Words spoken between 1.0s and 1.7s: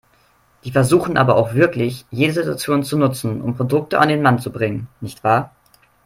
aber auch